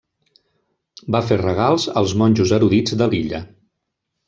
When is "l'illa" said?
3.13-3.45